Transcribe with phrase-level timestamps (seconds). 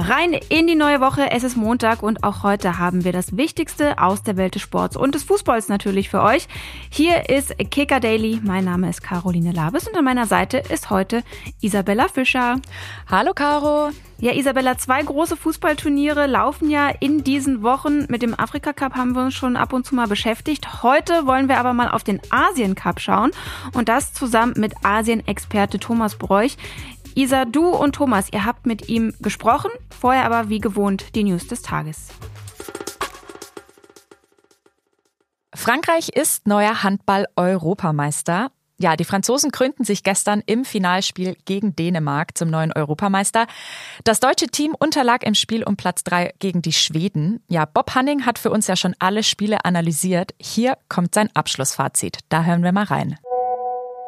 [0.00, 1.32] Rein in die neue Woche.
[1.32, 4.96] Es ist Montag und auch heute haben wir das Wichtigste aus der Welt des Sports
[4.96, 6.46] und des Fußballs natürlich für euch.
[6.88, 8.40] Hier ist Kicker Daily.
[8.44, 11.24] Mein Name ist Caroline Labes und an meiner Seite ist heute
[11.60, 12.60] Isabella Fischer.
[13.10, 13.90] Hallo Caro.
[14.20, 18.06] Ja, Isabella, zwei große Fußballturniere laufen ja in diesen Wochen.
[18.08, 20.82] Mit dem Afrika Cup haben wir uns schon ab und zu mal beschäftigt.
[20.82, 23.30] Heute wollen wir aber mal auf den Asien Cup schauen
[23.74, 26.56] und das zusammen mit Asien-Experte Thomas Bräuch.
[27.18, 31.48] Isa, du und Thomas, ihr habt mit ihm gesprochen, vorher aber wie gewohnt die News
[31.48, 32.10] des Tages.
[35.52, 38.52] Frankreich ist neuer Handball-Europameister.
[38.78, 43.48] Ja, die Franzosen krönten sich gestern im Finalspiel gegen Dänemark zum neuen Europameister.
[44.04, 47.42] Das deutsche Team unterlag im Spiel um Platz drei gegen die Schweden.
[47.48, 50.36] Ja, Bob Hanning hat für uns ja schon alle Spiele analysiert.
[50.40, 52.20] Hier kommt sein Abschlussfazit.
[52.28, 53.18] Da hören wir mal rein.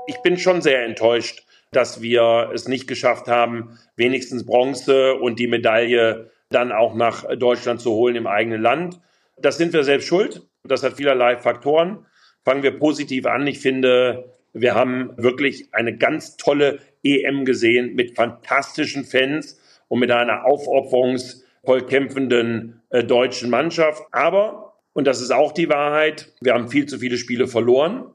[0.07, 5.47] Ich bin schon sehr enttäuscht dass wir es nicht geschafft haben, wenigstens Bronze und die
[5.47, 9.01] Medaille dann auch nach Deutschland zu holen im eigenen Land.
[9.39, 10.43] Das sind wir selbst schuld.
[10.65, 12.07] Das hat vielerlei Faktoren.
[12.45, 13.47] Fangen wir positiv an.
[13.47, 20.11] Ich finde, wir haben wirklich eine ganz tolle EM gesehen mit fantastischen Fans und mit
[20.11, 24.03] einer aufopferungsvoll kämpfenden äh, deutschen Mannschaft.
[24.11, 28.13] Aber, und das ist auch die Wahrheit, wir haben viel zu viele Spiele verloren.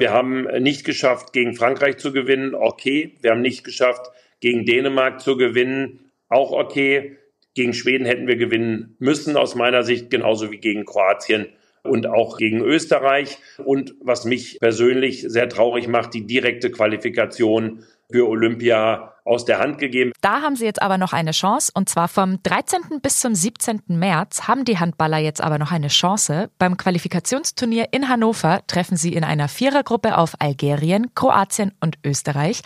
[0.00, 3.18] Wir haben nicht geschafft, gegen Frankreich zu gewinnen, okay.
[3.20, 7.18] Wir haben nicht geschafft, gegen Dänemark zu gewinnen, auch okay.
[7.54, 11.48] Gegen Schweden hätten wir gewinnen müssen, aus meiner Sicht, genauso wie gegen Kroatien
[11.82, 13.36] und auch gegen Österreich.
[13.58, 19.78] Und was mich persönlich sehr traurig macht, die direkte Qualifikation für Olympia aus der Hand
[19.78, 20.12] gegeben.
[20.20, 23.00] Da haben sie jetzt aber noch eine Chance und zwar vom 13.
[23.00, 23.82] bis zum 17.
[23.86, 26.50] März haben die Handballer jetzt aber noch eine Chance.
[26.58, 32.62] Beim Qualifikationsturnier in Hannover treffen sie in einer Vierergruppe auf Algerien, Kroatien und Österreich.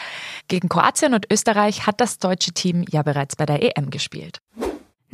[0.48, 4.38] Gegen Kroatien und Österreich hat das deutsche Team ja bereits bei der EM gespielt.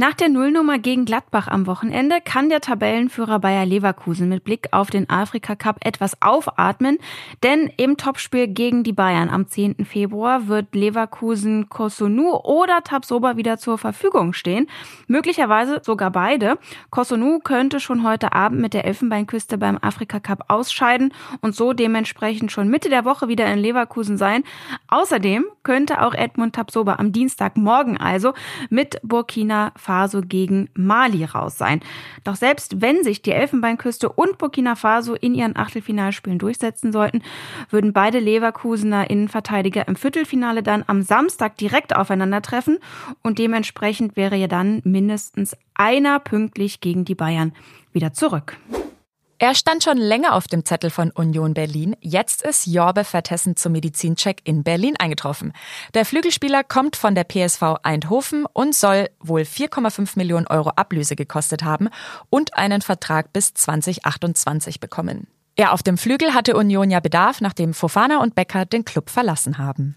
[0.00, 4.88] Nach der Nullnummer gegen Gladbach am Wochenende kann der Tabellenführer Bayer Leverkusen mit Blick auf
[4.88, 6.96] den Afrika Cup etwas aufatmen,
[7.42, 9.84] denn im Topspiel gegen die Bayern am 10.
[9.84, 14.68] Februar wird Leverkusen Kosunu oder Tabsoba wieder zur Verfügung stehen,
[15.06, 16.56] möglicherweise sogar beide.
[16.88, 21.12] Kosunu könnte schon heute Abend mit der Elfenbeinküste beim Afrika Cup ausscheiden
[21.42, 24.44] und so dementsprechend schon Mitte der Woche wieder in Leverkusen sein.
[24.88, 28.32] Außerdem könnte auch Edmund Tabsoba am Dienstagmorgen also
[28.70, 31.80] mit Burkina Faso gegen Mali raus sein.
[32.22, 37.22] Doch selbst wenn sich die Elfenbeinküste und Burkina Faso in ihren Achtelfinalspielen durchsetzen sollten,
[37.70, 42.78] würden beide Leverkusener Innenverteidiger im Viertelfinale dann am Samstag direkt aufeinandertreffen
[43.22, 47.52] und dementsprechend wäre ja dann mindestens einer pünktlich gegen die Bayern
[47.92, 48.58] wieder zurück.
[49.42, 51.96] Er stand schon länger auf dem Zettel von Union Berlin.
[52.02, 55.54] Jetzt ist Jorbe Vertessen zum Medizincheck in Berlin eingetroffen.
[55.94, 61.64] Der Flügelspieler kommt von der PSV Eindhoven und soll wohl 4,5 Millionen Euro Ablöse gekostet
[61.64, 61.88] haben
[62.28, 65.26] und einen Vertrag bis 2028 bekommen.
[65.58, 69.56] Ja, auf dem Flügel hatte Union ja Bedarf, nachdem Fofana und Becker den Club verlassen
[69.56, 69.96] haben.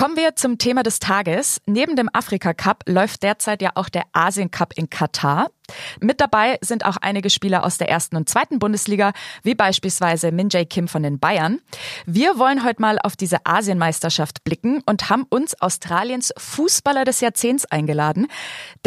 [0.00, 1.60] Kommen wir zum Thema des Tages.
[1.66, 5.50] Neben dem Afrika Cup läuft derzeit ja auch der Asien Cup in Katar.
[6.00, 9.12] Mit dabei sind auch einige Spieler aus der ersten und zweiten Bundesliga,
[9.42, 11.60] wie beispielsweise Min Jae Kim von den Bayern.
[12.06, 17.66] Wir wollen heute mal auf diese Asienmeisterschaft blicken und haben uns Australiens Fußballer des Jahrzehnts
[17.66, 18.28] eingeladen,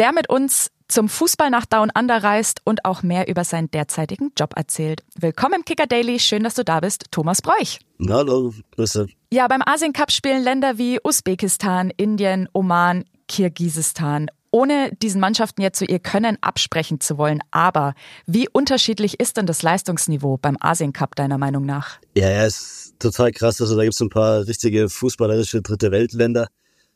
[0.00, 4.32] der mit uns zum Fußball nach Down Under reist und auch mehr über seinen derzeitigen
[4.36, 5.04] Job erzählt.
[5.16, 7.78] Willkommen im Kicker Daily, schön, dass du da bist, Thomas Bräuch.
[8.04, 9.06] Hallo, Grüße.
[9.34, 14.28] Ja, beim Asien Cup spielen Länder wie Usbekistan, Indien, Oman, Kirgisistan.
[14.52, 17.94] Ohne diesen Mannschaften jetzt so ihr Können absprechen zu wollen, aber
[18.28, 21.98] wie unterschiedlich ist denn das Leistungsniveau beim Asien Cup deiner Meinung nach?
[22.16, 23.60] Ja, ja, ist total krass.
[23.60, 26.46] Also da gibt es ein paar richtige fußballerische dritte Weltländer.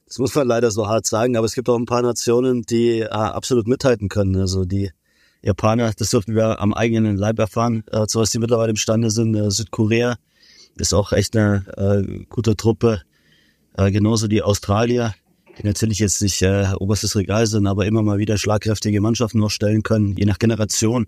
[0.07, 3.01] Das muss man leider so hart sagen, aber es gibt auch ein paar Nationen, die
[3.01, 4.37] äh, absolut mithalten können.
[4.37, 4.93] Also die
[5.43, 9.35] Japaner, das durften wir am eigenen Leib erfahren, äh, zu was die mittlerweile imstande sind.
[9.35, 10.19] Äh, Südkorea
[10.81, 13.03] ist auch echt eine äh, gute Truppe.
[13.77, 15.15] Äh, genauso die Australier,
[15.59, 19.51] die natürlich jetzt nicht äh, oberstes Regal sind, aber immer mal wieder schlagkräftige Mannschaften noch
[19.51, 21.07] stellen können, je nach Generation.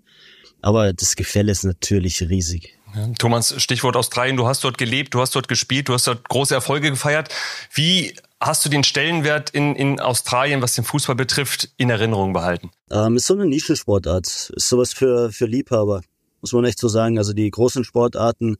[0.61, 2.77] Aber das Gefälle ist natürlich riesig.
[3.17, 6.53] Thomas, Stichwort Australien, du hast dort gelebt, du hast dort gespielt, du hast dort große
[6.53, 7.29] Erfolge gefeiert.
[7.73, 12.71] Wie hast du den Stellenwert in, in Australien, was den Fußball betrifft, in Erinnerung behalten?
[12.91, 14.27] Ähm, ist so eine Nischensportart.
[14.27, 16.01] Ist sowas für, für Liebhaber,
[16.41, 17.17] muss man echt so sagen.
[17.17, 18.57] Also die großen Sportarten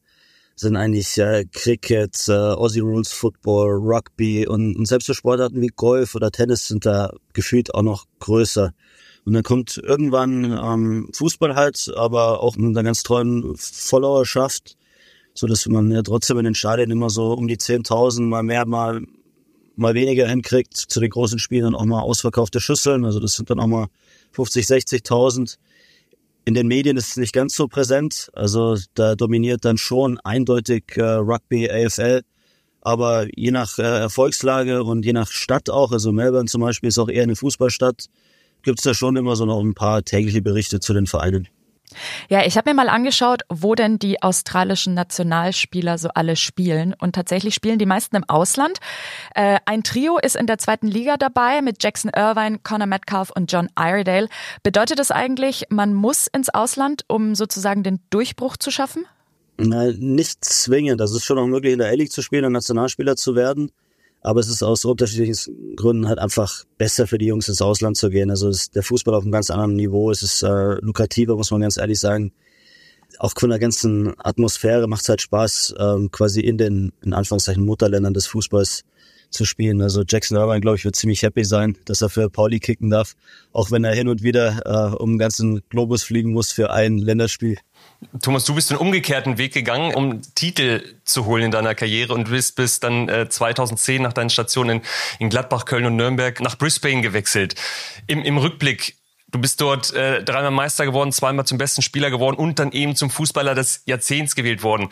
[0.61, 5.67] sind eigentlich äh, Cricket, äh, Aussie Rules Football, Rugby und, und selbst so Sportarten wie
[5.67, 8.71] Golf oder Tennis sind da gefühlt auch noch größer.
[9.25, 14.77] Und dann kommt irgendwann ähm, Fußball halt, aber auch mit einer ganz tollen Followerschaft.
[15.33, 18.65] so dass man ja trotzdem in den Stadien immer so um die 10.000 mal mehr,
[18.65, 19.01] mal
[19.75, 23.05] mal weniger hinkriegt zu den großen Spielen auch mal ausverkaufte Schüsseln.
[23.05, 23.87] Also das sind dann auch mal
[24.31, 25.57] 50, 60.000.
[26.43, 28.31] In den Medien ist es nicht ganz so präsent.
[28.33, 32.21] Also da dominiert dann schon eindeutig äh, Rugby, AFL.
[32.81, 36.97] Aber je nach äh, Erfolgslage und je nach Stadt auch, also Melbourne zum Beispiel ist
[36.97, 38.05] auch eher eine Fußballstadt,
[38.63, 41.47] gibt es da schon immer so noch ein paar tägliche Berichte zu den Vereinen.
[42.29, 46.95] Ja, ich habe mir mal angeschaut, wo denn die australischen Nationalspieler so alle spielen.
[46.97, 48.79] Und tatsächlich spielen die meisten im Ausland.
[49.35, 53.51] Äh, ein Trio ist in der zweiten Liga dabei mit Jackson Irvine, Connor Metcalf und
[53.51, 54.27] John Iredale.
[54.63, 59.05] Bedeutet das eigentlich, man muss ins Ausland, um sozusagen den Durchbruch zu schaffen?
[59.57, 60.99] Na, nicht zwingend.
[60.99, 63.71] Das ist schon auch möglich, in der A-League zu spielen und Nationalspieler zu werden.
[64.21, 68.09] Aber es ist aus unterschiedlichen Gründen halt einfach besser für die Jungs ins Ausland zu
[68.09, 68.29] gehen.
[68.29, 70.11] Also ist der Fußball auf einem ganz anderen Niveau.
[70.11, 72.31] Es ist äh, lukrativer, muss man ganz ehrlich sagen.
[73.17, 77.65] Auch von der ganzen Atmosphäre macht es halt Spaß, ähm, quasi in den, in Anführungszeichen,
[77.65, 78.83] Mutterländern des Fußballs
[79.31, 79.81] zu spielen.
[79.81, 83.15] Also Jackson Irvine, glaube ich, wird ziemlich happy sein, dass er für Pauli kicken darf,
[83.53, 86.97] auch wenn er hin und wieder äh, um den ganzen Globus fliegen muss für ein
[86.97, 87.57] Länderspiel.
[88.21, 92.29] Thomas, du bist den umgekehrten Weg gegangen, um Titel zu holen in deiner Karriere und
[92.29, 94.85] bist bis dann äh, 2010 nach deinen Stationen in,
[95.19, 97.55] in Gladbach, Köln und Nürnberg nach Brisbane gewechselt.
[98.07, 98.95] Im, im Rückblick,
[99.31, 102.97] Du bist dort äh, dreimal Meister geworden, zweimal zum besten Spieler geworden und dann eben
[102.97, 104.89] zum Fußballer des Jahrzehnts gewählt worden.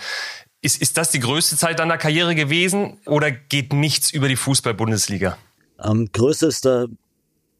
[0.62, 5.38] Ist, ist das die größte Zeit deiner Karriere gewesen oder geht nichts über die Fußball-Bundesliga?
[5.82, 6.88] Ähm, Größe ist da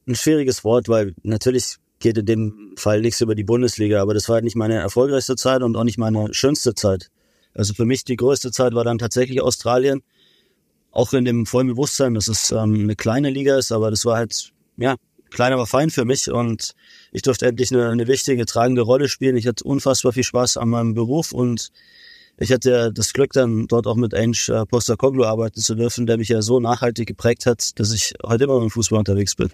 [0.06, 4.28] ein schwieriges Wort, weil natürlich geht in dem Fall nichts über die Bundesliga, aber das
[4.28, 7.10] war halt nicht meine erfolgreichste Zeit und auch nicht meine schönste Zeit.
[7.54, 10.02] Also für mich die größte Zeit war dann tatsächlich Australien,
[10.92, 14.18] auch in dem vollen Bewusstsein, dass es ähm, eine kleine Liga ist, aber das war
[14.18, 14.96] halt, ja,
[15.30, 16.74] klein, aber fein für mich und
[17.12, 19.38] ich durfte endlich eine, eine wichtige, tragende Rolle spielen.
[19.38, 21.72] Ich hatte unfassbar viel Spaß an meinem Beruf und
[22.40, 26.18] ich hatte das Glück, dann dort auch mit Ange äh, Postecoglou arbeiten zu dürfen, der
[26.18, 29.50] mich ja so nachhaltig geprägt hat, dass ich heute immer im Fußball unterwegs bin.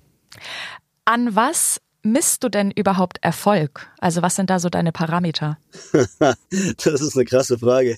[1.06, 3.88] An was misst du denn überhaupt Erfolg?
[4.00, 5.58] Also was sind da so deine Parameter?
[5.92, 7.98] das ist eine krasse Frage.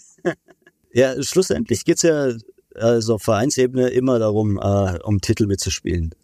[0.94, 2.32] ja, schlussendlich geht's ja
[2.74, 6.16] also auf Vereinsebene immer darum, äh, um Titel mitzuspielen.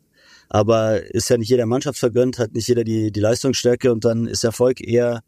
[0.49, 4.27] Aber ist ja nicht jeder Mannschaft vergönnt, hat nicht jeder die, die Leistungsstärke und dann
[4.27, 5.21] ist Erfolg eher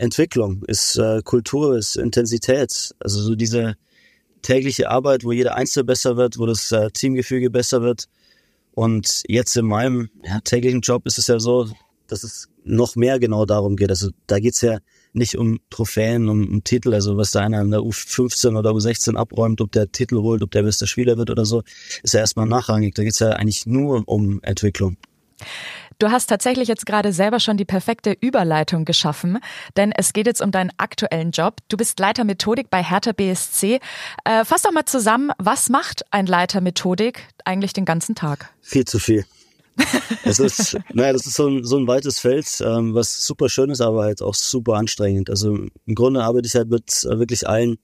[0.00, 2.94] Entwicklung, ist äh, Kultur, ist Intensität.
[3.00, 3.76] Also so diese
[4.42, 8.06] tägliche Arbeit, wo jeder Einzelne besser wird, wo das äh, Teamgefüge besser wird.
[8.72, 11.68] Und jetzt in meinem ja, täglichen Job ist es ja so,
[12.06, 13.90] dass es noch mehr genau darum geht.
[13.90, 14.78] Also da geht's ja
[15.12, 19.16] nicht um Trophäen, um, um Titel, also was da einer in der U15 oder U16
[19.16, 21.62] abräumt, ob der Titel holt, ob der beste Spieler wird oder so,
[22.02, 22.94] ist ja erstmal nachrangig.
[22.94, 24.96] Da geht's ja eigentlich nur um Entwicklung.
[26.00, 29.38] Du hast tatsächlich jetzt gerade selber schon die perfekte Überleitung geschaffen,
[29.76, 31.56] denn es geht jetzt um deinen aktuellen Job.
[31.68, 33.80] Du bist Leiter Methodik bei Hertha BSC.
[34.24, 38.48] Äh, fass doch mal zusammen, was macht ein Leiter Methodik eigentlich den ganzen Tag?
[38.62, 39.26] Viel zu viel.
[40.24, 43.68] es ist, naja, das ist so ein, so ein weites Feld, ähm, was super schön
[43.68, 45.28] ist, aber halt auch super anstrengend.
[45.28, 45.54] Also
[45.84, 47.76] im Grunde arbeite ich halt mit äh, wirklich allen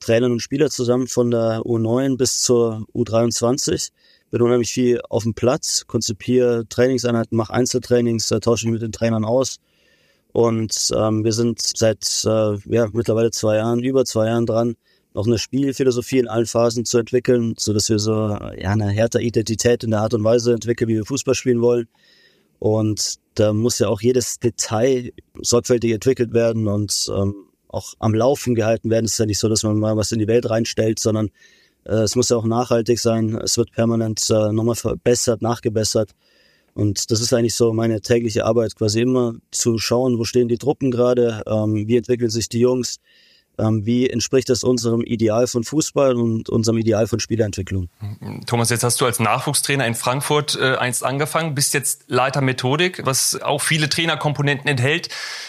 [0.00, 3.90] Trainern und Spielern zusammen von der U9 bis zur U23
[4.30, 8.92] bin unheimlich viel auf dem Platz, konzipiere Trainingseinheiten, mache Einzeltrainings, äh, tausche mich mit den
[8.92, 9.58] Trainern aus.
[10.32, 14.76] Und ähm, wir sind seit äh, ja, mittlerweile zwei Jahren, über zwei Jahren dran,
[15.14, 19.22] noch eine Spielphilosophie in allen Phasen zu entwickeln, so dass wir so ja, eine härtere
[19.22, 21.88] Identität in der Art und Weise entwickeln, wie wir Fußball spielen wollen.
[22.58, 27.34] Und da muss ja auch jedes Detail sorgfältig entwickelt werden und ähm,
[27.68, 29.06] auch am Laufen gehalten werden.
[29.06, 31.30] Es ist ja nicht so, dass man mal was in die Welt reinstellt, sondern
[31.84, 33.38] es muss ja auch nachhaltig sein.
[33.42, 36.10] Es wird permanent äh, nochmal verbessert, nachgebessert.
[36.74, 40.58] Und das ist eigentlich so meine tägliche Arbeit, quasi immer zu schauen, wo stehen die
[40.58, 42.98] Truppen gerade, ähm, wie entwickeln sich die Jungs,
[43.58, 47.88] wie entspricht das unserem Ideal von Fußball und unserem Ideal von Spielentwicklung.
[48.46, 53.04] Thomas, jetzt hast du als Nachwuchstrainer in Frankfurt äh, einst angefangen, bist jetzt Leiter Methodik,
[53.04, 55.08] was auch viele Trainerkomponenten enthält.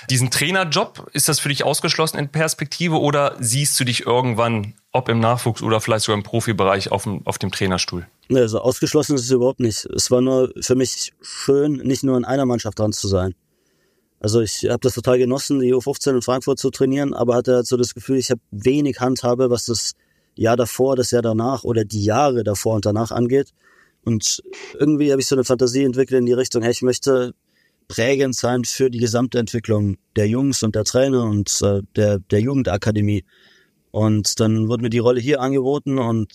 [0.09, 5.09] Diesen Trainerjob, ist das für dich ausgeschlossen in Perspektive oder siehst du dich irgendwann, ob
[5.09, 8.07] im Nachwuchs oder vielleicht sogar im Profibereich, auf dem, auf dem Trainerstuhl?
[8.33, 9.85] Also ausgeschlossen ist es überhaupt nicht.
[9.85, 13.35] Es war nur für mich schön, nicht nur in einer Mannschaft dran zu sein.
[14.19, 17.67] Also ich habe das total genossen, die U15 in Frankfurt zu trainieren, aber hatte halt
[17.67, 19.93] so das Gefühl, ich habe wenig Handhabe, was das
[20.35, 23.53] Jahr davor, das Jahr danach oder die Jahre davor und danach angeht.
[24.03, 24.41] Und
[24.77, 27.33] irgendwie habe ich so eine Fantasie entwickelt in die Richtung, hey, ich möchte
[27.87, 32.39] prägend sein für die gesamte Entwicklung der Jungs und der Trainer und äh, der, der
[32.39, 33.25] Jugendakademie.
[33.91, 36.31] Und dann wurde mir die Rolle hier angeboten und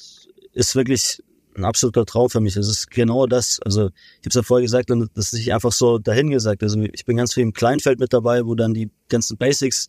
[0.52, 1.22] ist wirklich
[1.56, 2.56] ein absoluter Traum für mich.
[2.56, 3.60] Es ist genau das.
[3.62, 6.62] Also ich habe es ja vorher gesagt und das ist nicht einfach so dahingesagt.
[6.62, 9.88] Also ich bin ganz viel im Kleinfeld mit dabei, wo dann die ganzen Basics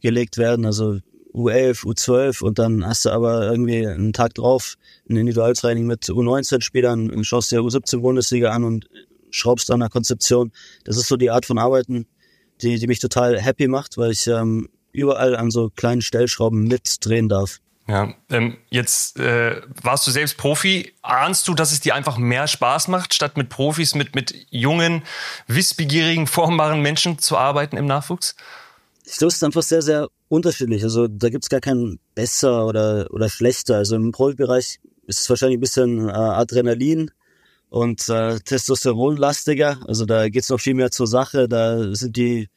[0.00, 0.66] gelegt werden.
[0.66, 0.98] Also
[1.34, 4.76] U11, U12 und dann hast du aber irgendwie einen Tag drauf
[5.08, 8.88] ein Individualtraining mit U19-Spielern, schaust dir U17-Bundesliga an und
[9.30, 10.52] schraubst an der Konzeption.
[10.84, 12.06] Das ist so die Art von Arbeiten,
[12.62, 17.28] die, die mich total happy macht, weil ich ähm, überall an so kleinen Stellschrauben mitdrehen
[17.28, 17.60] darf.
[17.86, 20.94] Ja, ähm, jetzt äh, warst du selbst Profi.
[21.02, 25.02] Ahnst du, dass es dir einfach mehr Spaß macht, statt mit Profis, mit, mit jungen,
[25.48, 28.36] wissbegierigen, formbaren Menschen zu arbeiten im Nachwuchs?
[29.04, 30.82] Ich glaube, es ist einfach sehr, sehr unterschiedlich.
[30.82, 33.76] Also da gibt's gar keinen besser oder, oder schlechter.
[33.76, 37.10] Also im Profibereich ist es wahrscheinlich ein bisschen äh, Adrenalin
[37.68, 39.80] und äh, Testosteronlastiger.
[39.86, 41.48] Also da geht's noch viel mehr zur Sache.
[41.48, 42.48] Da sind die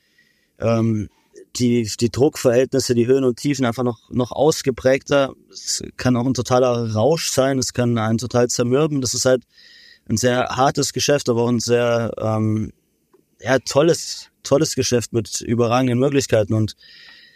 [0.59, 1.09] ähm,
[1.55, 5.33] die, die Druckverhältnisse, die Höhen und Tiefen einfach noch, noch ausgeprägter.
[5.51, 9.01] Es kann auch ein totaler Rausch sein, es kann einen total zermürben.
[9.01, 9.43] Das ist halt
[10.09, 12.71] ein sehr hartes Geschäft, aber auch ein sehr ähm,
[13.41, 16.53] ja, tolles, tolles Geschäft mit überragenden Möglichkeiten.
[16.53, 16.75] Und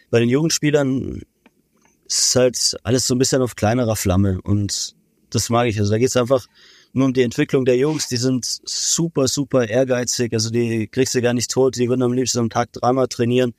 [0.09, 1.21] bei den Jugendspielern
[2.05, 4.95] ist halt alles so ein bisschen auf kleinerer Flamme und
[5.29, 5.79] das mag ich.
[5.79, 6.45] Also da geht's einfach
[6.93, 8.09] nur um die Entwicklung der Jungs.
[8.09, 10.33] Die sind super, super ehrgeizig.
[10.33, 11.77] Also die kriegst du gar nicht tot.
[11.77, 13.53] Die würden am liebsten am Tag dreimal trainieren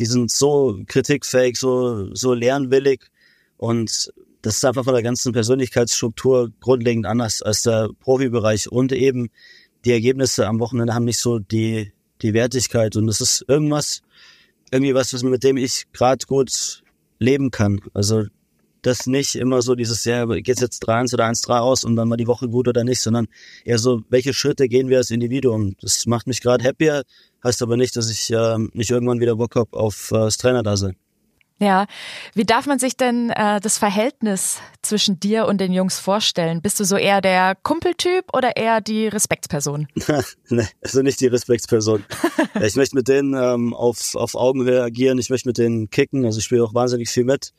[0.00, 3.10] die sind so kritikfähig, so, so lernwillig
[3.58, 4.10] und
[4.42, 9.28] das ist einfach von der ganzen Persönlichkeitsstruktur grundlegend anders als der Profibereich und eben
[9.84, 11.92] die Ergebnisse am Wochenende haben nicht so die,
[12.22, 14.00] die Wertigkeit und das ist irgendwas,
[14.70, 16.82] irgendwie was, was mit dem ich gerade gut
[17.18, 17.82] leben kann.
[17.92, 18.24] Also
[18.80, 22.16] das nicht immer so dieses, ja, geht's jetzt 3-1 oder 1-3 aus und dann mal
[22.16, 23.28] die Woche gut oder nicht, sondern
[23.64, 25.76] eher so, welche Schritte gehen wir als Individuum?
[25.82, 27.02] Das macht mich gerade happier,
[27.44, 30.96] heißt aber nicht, dass ich äh, nicht irgendwann wieder Bock habe auf äh, das Trainerdasein.
[31.62, 31.86] Ja,
[32.34, 36.62] wie darf man sich denn äh, das Verhältnis zwischen dir und den Jungs vorstellen?
[36.62, 39.86] Bist du so eher der Kumpeltyp oder eher die Respektsperson?
[40.48, 42.02] nee, also nicht die Respektsperson.
[42.62, 46.38] ich möchte mit denen ähm, auf, auf Augenhöhe agieren, ich möchte mit denen kicken, also
[46.38, 47.52] ich spiele auch wahnsinnig viel mit.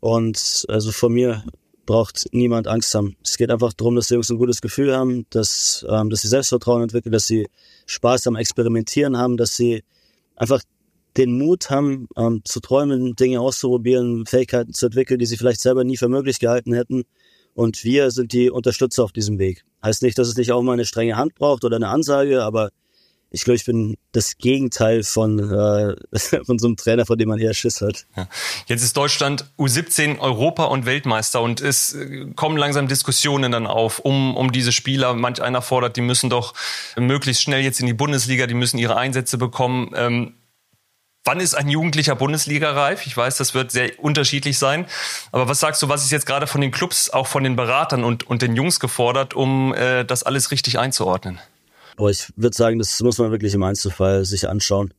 [0.00, 1.44] Und also von mir
[1.84, 3.16] braucht niemand Angst haben.
[3.22, 6.28] Es geht einfach darum, dass die Jungs ein gutes Gefühl haben, dass, ähm, dass sie
[6.28, 7.46] Selbstvertrauen entwickeln, dass sie
[7.88, 9.82] Spaß am Experimentieren haben, dass sie
[10.36, 10.62] einfach
[11.16, 15.82] den Mut haben, ähm, zu träumen, Dinge auszuprobieren, Fähigkeiten zu entwickeln, die sie vielleicht selber
[15.82, 17.04] nie für möglich gehalten hätten.
[17.54, 19.64] Und wir sind die Unterstützer auf diesem Weg.
[19.82, 22.70] Heißt nicht, dass es nicht auch mal eine strenge Hand braucht oder eine Ansage, aber
[23.30, 25.96] ich glaube, ich bin das Gegenteil von, äh,
[26.44, 28.06] von so einem Trainer, von dem man eher Schiss hat.
[28.16, 28.28] Ja.
[28.66, 33.98] Jetzt ist Deutschland U17 Europa- und Weltmeister und es äh, kommen langsam Diskussionen dann auf
[33.98, 35.12] um, um diese Spieler.
[35.14, 36.54] Manch einer fordert, die müssen doch
[36.96, 39.92] möglichst schnell jetzt in die Bundesliga, die müssen ihre Einsätze bekommen.
[39.94, 40.34] Ähm,
[41.24, 43.06] wann ist ein Jugendlicher Bundesliga reif?
[43.06, 44.86] Ich weiß, das wird sehr unterschiedlich sein.
[45.32, 48.04] Aber was sagst du, was ist jetzt gerade von den Clubs, auch von den Beratern
[48.04, 51.38] und, und den Jungs gefordert, um äh, das alles richtig einzuordnen?
[51.98, 54.94] Aber ich würde sagen, das muss man wirklich im Einzelfall sich anschauen.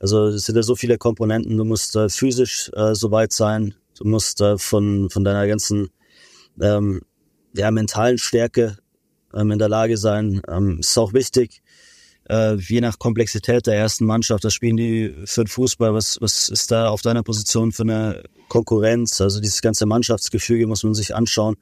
[0.00, 1.58] Also es sind ja so viele Komponenten.
[1.58, 3.74] Du musst äh, physisch äh, so weit sein.
[3.98, 5.90] Du musst äh, von, von deiner ganzen
[6.60, 7.02] ähm,
[7.54, 8.78] ja, mentalen Stärke
[9.34, 10.40] ähm, in der Lage sein.
[10.48, 11.60] Ähm, ist auch wichtig,
[12.30, 16.48] äh, je nach Komplexität der ersten Mannschaft, das spielen die für den Fußball, was, was
[16.48, 19.20] ist da auf deiner Position für eine Konkurrenz?
[19.20, 21.56] Also dieses ganze Mannschaftsgefüge muss man sich anschauen.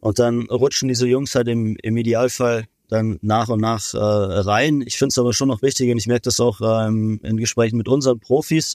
[0.00, 4.82] Und dann rutschen diese Jungs halt im, im Idealfall dann nach und nach äh, rein.
[4.86, 7.76] Ich finde es aber schon noch wichtig und ich merke das auch ähm, in Gesprächen
[7.76, 8.74] mit unseren Profis.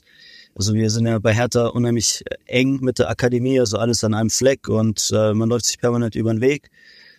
[0.54, 4.30] Also wir sind ja bei Hertha unheimlich eng mit der Akademie, also alles an einem
[4.30, 6.70] Fleck und äh, man läuft sich permanent über den Weg.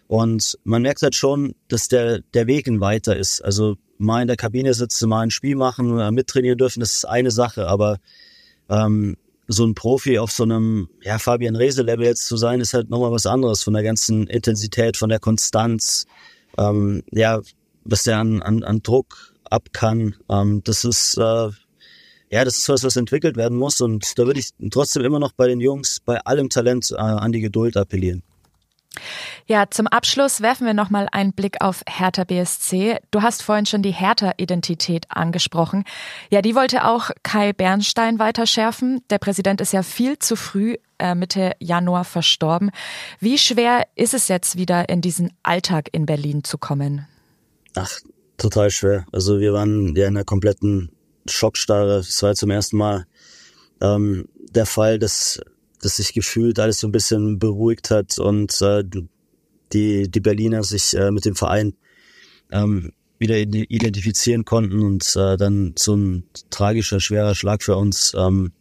[0.08, 3.44] Und man merkt halt schon, dass der, der Weg ein weiter ist.
[3.44, 7.06] Also mal in der Kabine sitzen, mal ein Spiel machen, oder mittrainieren dürfen, das ist
[7.06, 7.98] eine Sache, aber
[8.70, 12.90] ähm, so ein Profi auf so einem ja, Fabian Rehse-Level jetzt zu sein, ist halt
[12.90, 16.06] nochmal was anderes von der ganzen Intensität, von der Konstanz,
[16.58, 17.42] ähm, ja,
[17.84, 20.16] was der an, an, an Druck ab kann.
[20.30, 21.50] Ähm, das ist äh,
[22.32, 25.32] ja, das ist was, was entwickelt werden muss und da würde ich trotzdem immer noch
[25.32, 28.24] bei den Jungs bei allem Talent äh, an die Geduld appellieren.
[29.48, 32.98] Ja, zum Abschluss werfen wir nochmal einen Blick auf Hertha BSC.
[33.12, 35.84] Du hast vorhin schon die Hertha-Identität angesprochen.
[36.30, 39.02] Ja, die wollte auch Kai Bernstein weiter schärfen.
[39.10, 42.72] Der Präsident ist ja viel zu früh äh, Mitte Januar verstorben.
[43.20, 47.08] Wie schwer ist es jetzt wieder in diesen Alltag in Berlin zu kommen?
[47.76, 47.92] Ach,
[48.38, 49.06] total schwer.
[49.12, 50.92] Also wir waren ja in einer kompletten
[51.28, 52.00] Schockstarre.
[52.00, 53.06] Es war zum ersten Mal
[53.82, 55.42] ähm, der Fall, dass
[55.86, 58.84] dass sich gefühlt alles so ein bisschen beruhigt hat und äh,
[59.72, 61.76] die, die Berliner sich äh, mit dem Verein
[62.52, 68.14] ähm, wieder identifizieren konnten und äh, dann so ein tragischer, schwerer Schlag für uns.
[68.18, 68.52] Ähm,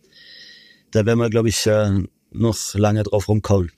[0.90, 3.73] da werden wir, glaube ich, äh, noch lange drauf rumkauen.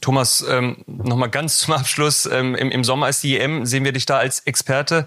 [0.00, 2.26] Thomas, ähm, nochmal ganz zum Abschluss.
[2.26, 3.66] Ähm, im, Im Sommer ist die EM.
[3.66, 5.06] Sehen wir dich da als Experte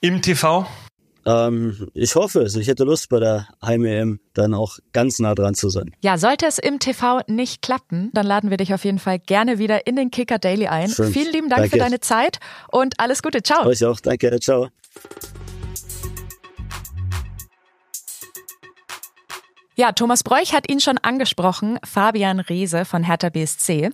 [0.00, 0.66] im TV?
[1.26, 2.56] Ähm, ich hoffe es.
[2.56, 5.94] Ich hätte Lust, bei der Heim-EM dann auch ganz nah dran zu sein.
[6.02, 9.58] Ja, sollte es im TV nicht klappen, dann laden wir dich auf jeden Fall gerne
[9.58, 10.88] wieder in den Kicker Daily ein.
[10.88, 11.12] Schön.
[11.12, 11.70] Vielen lieben Dank Danke.
[11.70, 12.38] für deine Zeit
[12.70, 13.42] und alles Gute.
[13.42, 13.66] Ciao.
[13.66, 14.00] Euch auch.
[14.00, 14.38] Danke.
[14.40, 14.68] Ciao.
[19.76, 23.90] Ja, Thomas Bräuch hat ihn schon angesprochen, Fabian Reese von Hertha BSC.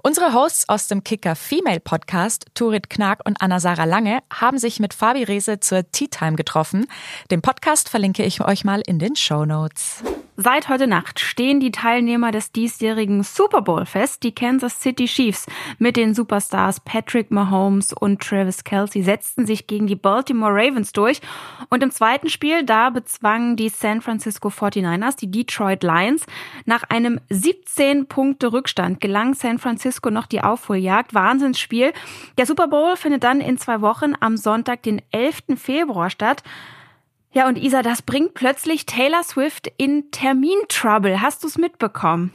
[0.00, 4.94] Unsere Hosts aus dem Kicker Female Podcast, Turit Knag und Anna-Sarah Lange, haben sich mit
[4.94, 6.86] Fabi Reese zur Tea Time getroffen.
[7.32, 10.04] Den Podcast verlinke ich euch mal in den Show Notes.
[10.36, 14.24] Seit heute Nacht stehen die Teilnehmer des diesjährigen Super Bowl fest.
[14.24, 15.46] Die Kansas City Chiefs
[15.78, 21.20] mit den Superstars Patrick Mahomes und Travis Kelsey setzten sich gegen die Baltimore Ravens durch.
[21.70, 26.26] Und im zweiten Spiel, da bezwangen die San Francisco 49ers die Detroit Lions.
[26.64, 31.14] Nach einem 17 Punkte Rückstand gelang San Francisco noch die Aufholjagd.
[31.14, 31.92] Wahnsinnsspiel.
[32.38, 35.56] Der Super Bowl findet dann in zwei Wochen am Sonntag, den 11.
[35.56, 36.42] Februar statt.
[37.34, 41.20] Ja, und Isa, das bringt plötzlich Taylor Swift in Termin-Trouble.
[41.20, 42.32] Hast du es mitbekommen?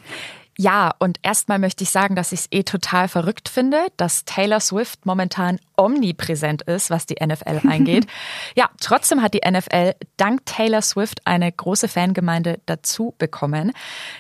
[0.58, 4.60] Ja, und erstmal möchte ich sagen, dass ich es eh total verrückt finde, dass Taylor
[4.60, 8.08] Swift momentan omnipräsent ist, was die NFL eingeht.
[8.56, 13.72] ja, trotzdem hat die NFL dank Taylor Swift eine große Fangemeinde dazu bekommen.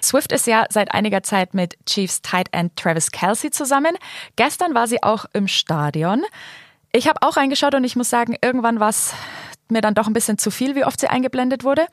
[0.01, 3.97] Swift ist ja seit einiger Zeit mit Chiefs Tight End Travis Kelsey zusammen.
[4.37, 6.23] Gestern war sie auch im Stadion.
[6.93, 9.13] Ich habe auch reingeschaut und ich muss sagen, irgendwann war es
[9.71, 11.85] mir dann doch ein bisschen zu viel, wie oft sie eingeblendet wurde.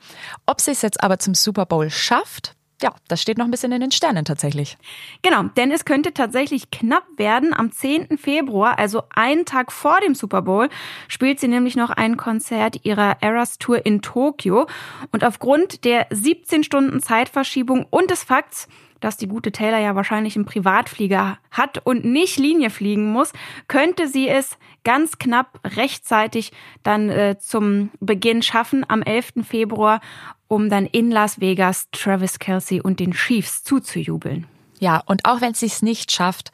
[0.45, 3.71] Ob sie es jetzt aber zum Super Bowl schafft, ja, das steht noch ein bisschen
[3.71, 4.77] in den Sternen tatsächlich.
[5.23, 7.53] Genau, denn es könnte tatsächlich knapp werden.
[7.53, 8.19] Am 10.
[8.19, 10.69] Februar, also einen Tag vor dem Super Bowl,
[11.07, 14.67] spielt sie nämlich noch ein Konzert ihrer Eras Tour in Tokio.
[15.11, 18.67] Und aufgrund der 17 Stunden Zeitverschiebung und des Fakts,
[18.99, 23.33] dass die gute Taylor ja wahrscheinlich einen Privatflieger hat und nicht Linie fliegen muss,
[23.67, 26.51] könnte sie es ganz knapp rechtzeitig
[26.83, 29.33] dann äh, zum Beginn schaffen am 11.
[29.43, 30.01] Februar,
[30.47, 34.45] um dann in Las Vegas Travis Kelsey und den Chiefs zuzujubeln.
[34.79, 36.51] Ja, und auch wenn sie es nicht schafft,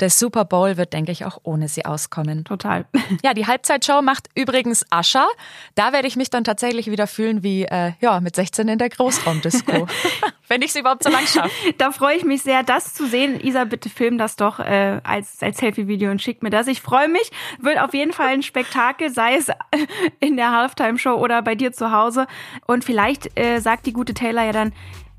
[0.00, 2.44] der Super Bowl wird, denke ich, auch ohne sie auskommen.
[2.44, 2.86] Total.
[3.22, 5.26] Ja, die Halbzeitshow macht übrigens Ascha.
[5.74, 8.88] Da werde ich mich dann tatsächlich wieder fühlen wie äh, ja mit 16 in der
[8.88, 9.86] Großraumdisco.
[10.48, 11.50] wenn ich es überhaupt so lang schaffe.
[11.78, 13.40] Da freue ich mich sehr, das zu sehen.
[13.40, 16.66] Isa, bitte film das doch äh, als, als Selfie-Video und schick mir das.
[16.66, 17.30] Ich freue mich.
[17.58, 19.48] Wird auf jeden Fall ein Spektakel, sei es
[20.20, 22.26] in der Halftime-Show oder bei dir zu Hause.
[22.66, 24.72] Und vielleicht äh, sagt die gute Taylor ja dann,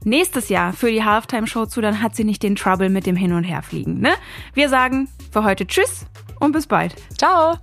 [0.04, 3.34] nächstes Jahr für die Halftime-Show zu, dann hat sie nicht den Trouble mit dem Hin-
[3.34, 4.00] und Herfliegen.
[4.00, 4.14] Ne?
[4.54, 6.06] Wir sagen für heute Tschüss
[6.40, 6.96] und bis bald.
[7.18, 7.58] Ciao!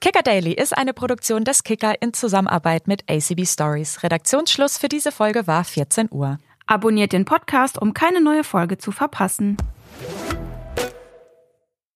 [0.00, 4.02] Kicker Daily ist eine Produktion des Kicker in Zusammenarbeit mit ACB Stories.
[4.02, 6.38] Redaktionsschluss für diese Folge war 14 Uhr.
[6.66, 9.56] Abonniert den Podcast, um keine neue Folge zu verpassen.